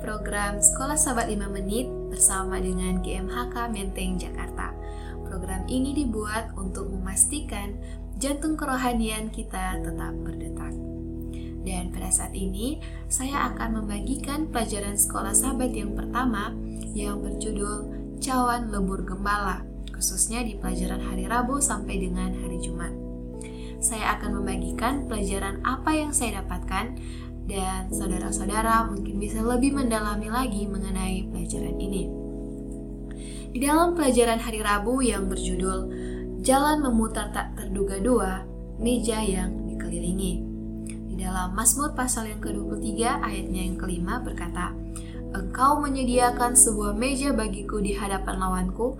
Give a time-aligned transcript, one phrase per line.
[0.00, 4.72] program Sekolah Sahabat 5 Menit bersama dengan GMHK Menteng Jakarta.
[5.28, 7.76] Program ini dibuat untuk memastikan
[8.18, 10.74] jantung kerohanian kita tetap berdetak.
[11.60, 16.56] Dan pada saat ini, saya akan membagikan pelajaran sekolah sahabat yang pertama
[16.96, 22.90] yang berjudul Cawan Lebur Gembala, khususnya di pelajaran hari Rabu sampai dengan hari Jumat.
[23.80, 27.00] Saya akan membagikan pelajaran apa yang saya dapatkan
[27.46, 32.02] dan saudara-saudara mungkin bisa lebih mendalami lagi mengenai pelajaran ini.
[33.50, 35.78] Di dalam pelajaran hari Rabu yang berjudul
[36.40, 38.46] Jalan Memutar Tak Terduga Dua,
[38.78, 40.32] Meja yang Dikelilingi.
[41.10, 44.72] Di dalam Mazmur pasal yang ke-23 ayatnya yang kelima berkata,
[45.30, 48.98] Engkau menyediakan sebuah meja bagiku di hadapan lawanku,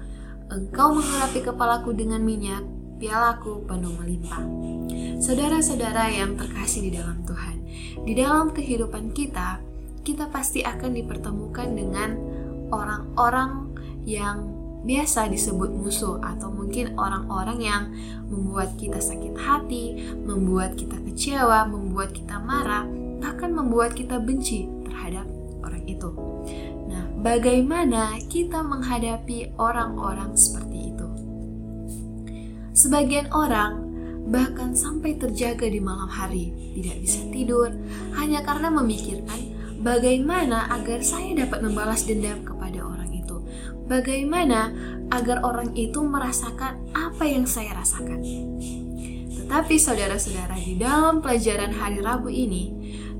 [0.50, 2.62] Engkau mengurapi kepalaku dengan minyak,
[3.00, 4.44] pialaku penuh melimpah.
[5.24, 7.56] Saudara-saudara yang terkasih di dalam Tuhan,
[8.04, 9.64] di dalam kehidupan kita,
[10.04, 12.20] kita pasti akan dipertemukan dengan
[12.68, 13.72] orang-orang
[14.04, 14.52] yang
[14.84, 17.82] biasa disebut musuh atau mungkin orang-orang yang
[18.28, 22.88] membuat kita sakit hati, membuat kita kecewa, membuat kita marah,
[23.20, 25.28] bahkan membuat kita benci terhadap
[25.60, 26.08] orang itu.
[26.88, 30.69] Nah, bagaimana kita menghadapi orang-orang seperti?
[32.80, 33.92] Sebagian orang
[34.32, 37.68] bahkan sampai terjaga di malam hari, tidak bisa tidur
[38.16, 39.36] hanya karena memikirkan
[39.84, 43.36] bagaimana agar saya dapat membalas dendam kepada orang itu.
[43.84, 44.72] Bagaimana
[45.12, 48.24] agar orang itu merasakan apa yang saya rasakan.
[49.28, 52.72] Tetapi saudara-saudara di dalam pelajaran hari Rabu ini,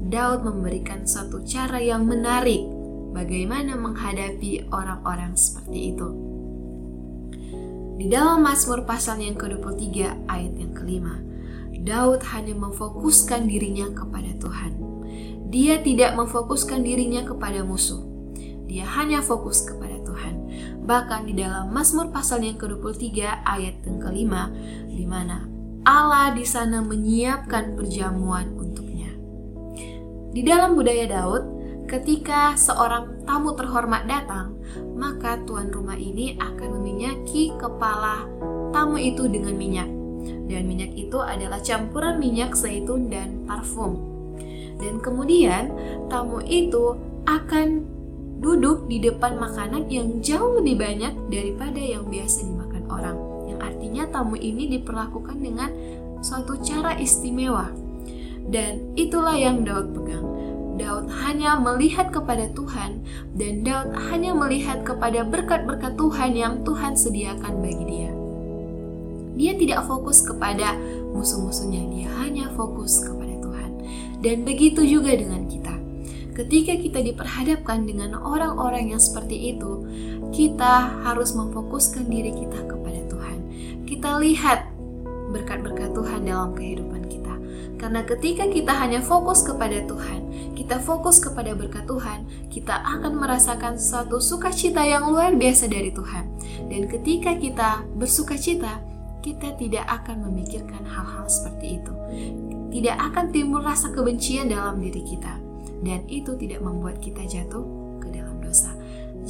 [0.08, 2.65] Daud memberikan satu cara yang menarik
[3.12, 6.09] bagaimana menghadapi orang-orang seperti itu.
[8.00, 11.21] Di dalam Mazmur pasal yang ke-23 ayat yang kelima,
[11.84, 14.72] Daud hanya memfokuskan dirinya kepada Tuhan.
[15.53, 18.00] Dia tidak memfokuskan dirinya kepada musuh.
[18.65, 20.34] Dia hanya fokus kepada Tuhan.
[20.89, 24.49] Bahkan di dalam Mazmur pasal yang ke-23 ayat yang kelima,
[24.89, 25.44] di mana
[25.84, 29.12] Allah di sana menyiapkan perjamuan untuknya.
[30.33, 31.59] Di dalam budaya Daud,
[31.91, 34.55] Ketika seorang tamu terhormat datang,
[34.95, 38.31] maka tuan rumah ini akan meminyaki kepala
[38.71, 39.91] tamu itu dengan minyak.
[40.47, 43.99] Dan minyak itu adalah campuran minyak zaitun dan parfum.
[44.78, 45.75] Dan kemudian
[46.06, 46.95] tamu itu
[47.27, 47.83] akan
[48.39, 53.19] duduk di depan makanan yang jauh lebih banyak daripada yang biasa dimakan orang.
[53.51, 55.75] Yang artinya tamu ini diperlakukan dengan
[56.22, 57.67] suatu cara istimewa.
[58.47, 60.29] Dan itulah yang Daud pegang
[60.80, 63.04] Daud hanya melihat kepada Tuhan
[63.36, 68.10] dan Daud hanya melihat kepada berkat-berkat Tuhan yang Tuhan sediakan bagi dia.
[69.36, 70.72] Dia tidak fokus kepada
[71.12, 73.70] musuh-musuhnya, dia hanya fokus kepada Tuhan.
[74.24, 75.76] Dan begitu juga dengan kita.
[76.32, 79.84] Ketika kita diperhadapkan dengan orang-orang yang seperti itu,
[80.32, 83.38] kita harus memfokuskan diri kita kepada Tuhan.
[83.84, 84.64] Kita lihat
[85.36, 87.34] berkat-berkat Tuhan dalam kehidupan kita.
[87.80, 90.29] Karena ketika kita hanya fokus kepada Tuhan,
[90.60, 96.28] kita fokus kepada berkat Tuhan, kita akan merasakan suatu sukacita yang luar biasa dari Tuhan.
[96.69, 98.84] Dan ketika kita bersukacita,
[99.25, 101.94] kita tidak akan memikirkan hal-hal seperti itu.
[102.76, 105.41] Tidak akan timbul rasa kebencian dalam diri kita.
[105.81, 107.65] Dan itu tidak membuat kita jatuh.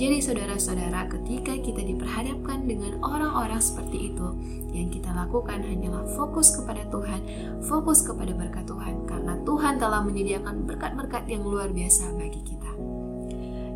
[0.00, 4.32] Jadi saudara-saudara, ketika kita diperhadapkan dengan orang-orang seperti itu,
[4.72, 7.20] yang kita lakukan hanyalah fokus kepada Tuhan,
[7.68, 12.72] fokus kepada berkat Tuhan, karena Tuhan telah menyediakan berkat-berkat yang luar biasa bagi kita.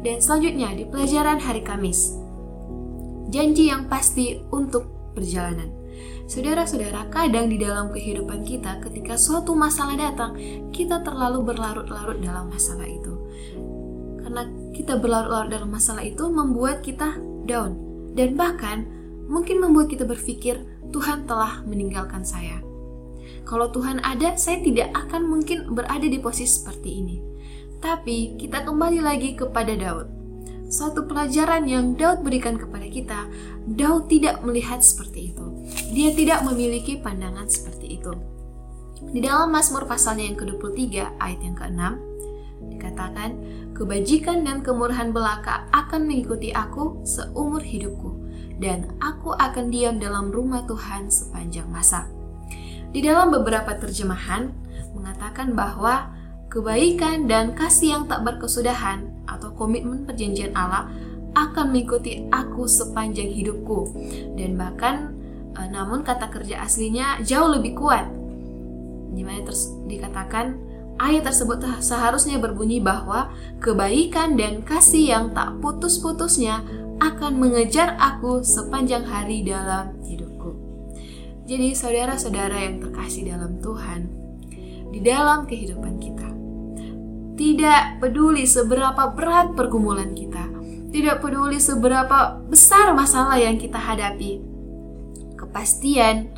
[0.00, 2.16] Dan selanjutnya di pelajaran hari Kamis,
[3.28, 5.68] janji yang pasti untuk perjalanan.
[6.24, 10.40] Saudara-saudara, kadang di dalam kehidupan kita, ketika suatu masalah datang,
[10.72, 13.23] kita terlalu berlarut-larut dalam masalah itu
[14.34, 17.78] karena kita berlarut-larut dalam masalah itu membuat kita down
[18.18, 18.82] dan bahkan
[19.30, 20.58] mungkin membuat kita berpikir
[20.90, 22.58] Tuhan telah meninggalkan saya.
[23.46, 27.16] Kalau Tuhan ada, saya tidak akan mungkin berada di posisi seperti ini.
[27.78, 30.10] Tapi kita kembali lagi kepada Daud.
[30.66, 33.30] Suatu pelajaran yang Daud berikan kepada kita,
[33.70, 35.46] Daud tidak melihat seperti itu.
[35.94, 38.10] Dia tidak memiliki pandangan seperti itu.
[39.14, 42.13] Di dalam Mazmur pasalnya yang ke-23 ayat yang ke-6
[42.72, 43.36] dikatakan,
[43.74, 48.14] kebajikan dan kemurahan belaka akan mengikuti aku seumur hidupku,
[48.62, 52.06] dan aku akan diam dalam rumah Tuhan sepanjang masa.
[52.94, 54.54] Di dalam beberapa terjemahan
[54.94, 56.14] mengatakan bahwa
[56.46, 60.86] kebaikan dan kasih yang tak berkesudahan atau komitmen perjanjian Allah
[61.34, 63.90] akan mengikuti aku sepanjang hidupku
[64.38, 65.18] dan bahkan
[65.58, 68.06] e, namun kata kerja aslinya jauh lebih kuat.
[69.10, 70.54] Di mana terus dikatakan
[70.98, 76.62] ayat tersebut seharusnya berbunyi bahwa kebaikan dan kasih yang tak putus-putusnya
[77.02, 80.54] akan mengejar aku sepanjang hari dalam hidupku.
[81.44, 84.00] Jadi saudara-saudara yang terkasih dalam Tuhan,
[84.94, 86.28] di dalam kehidupan kita,
[87.34, 90.46] tidak peduli seberapa berat pergumulan kita,
[90.94, 94.38] tidak peduli seberapa besar masalah yang kita hadapi,
[95.34, 96.30] kepastian,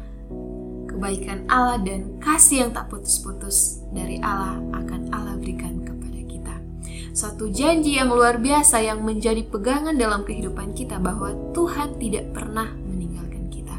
[1.07, 6.55] kebaikan Allah dan kasih yang tak putus-putus dari Allah akan Allah berikan kepada kita.
[7.15, 12.75] Suatu janji yang luar biasa yang menjadi pegangan dalam kehidupan kita bahwa Tuhan tidak pernah
[12.75, 13.79] meninggalkan kita.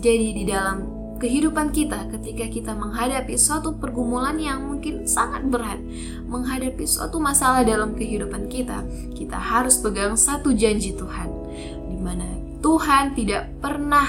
[0.00, 0.88] Jadi di dalam
[1.20, 5.76] kehidupan kita ketika kita menghadapi suatu pergumulan yang mungkin sangat berat,
[6.24, 8.80] menghadapi suatu masalah dalam kehidupan kita,
[9.12, 11.28] kita harus pegang satu janji Tuhan
[11.92, 12.24] di mana
[12.64, 14.08] Tuhan tidak pernah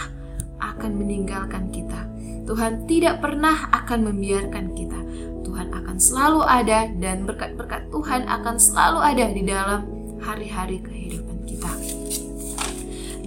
[0.63, 2.06] akan meninggalkan kita.
[2.47, 4.99] Tuhan tidak pernah akan membiarkan kita.
[5.43, 9.83] Tuhan akan selalu ada dan berkat-berkat Tuhan akan selalu ada di dalam
[10.23, 11.71] hari-hari kehidupan kita.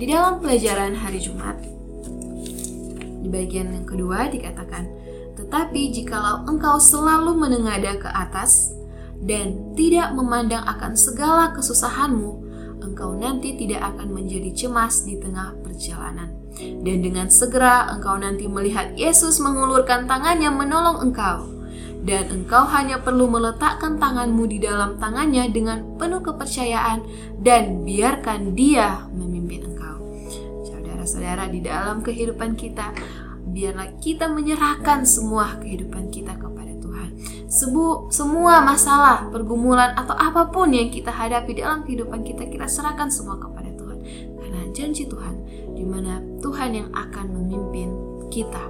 [0.01, 1.61] Di dalam pelajaran hari Jumat,
[3.21, 4.89] di bagian yang kedua dikatakan,
[5.37, 8.73] "Tetapi jikalau engkau selalu menengadah ke atas
[9.21, 12.50] dan tidak memandang akan segala kesusahanmu,
[12.81, 18.93] engkau nanti tidak akan menjadi cemas di tengah perjalanan." Dan dengan segera engkau nanti melihat
[18.99, 21.47] Yesus mengulurkan tangannya menolong engkau.
[22.01, 27.05] Dan engkau hanya perlu meletakkan tanganmu di dalam tangannya dengan penuh kepercayaan
[27.45, 30.01] dan biarkan dia memimpin engkau.
[30.65, 32.97] Saudara-saudara di dalam kehidupan kita,
[33.53, 36.60] biarlah kita menyerahkan semua kehidupan kita kepada.
[37.61, 43.13] Sebu, semua masalah, pergumulan atau apa pun yang kita hadapi dalam kehidupan kita, kita serahkan
[43.13, 44.01] semua kepada Tuhan.
[44.41, 45.45] Karena janji Tuhan
[45.77, 47.93] di mana Tuhan yang akan memimpin
[48.33, 48.65] kita.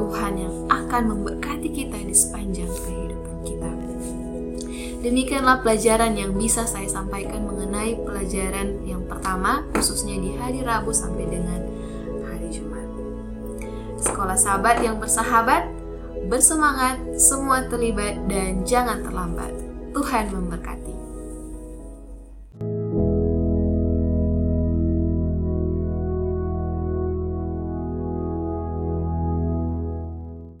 [0.00, 3.70] Tuhan yang akan memberkati kita di sepanjang kehidupan kita.
[5.04, 11.28] Demikianlah pelajaran yang bisa saya sampaikan mengenai pelajaran yang pertama, khususnya di hari Rabu sampai
[11.28, 11.60] dengan
[12.24, 12.88] hari Jumat.
[14.00, 15.73] Sekolah sahabat yang bersahabat,
[16.28, 19.52] bersemangat, semua terlibat, dan jangan terlambat.
[19.94, 20.83] Tuhan memberkati.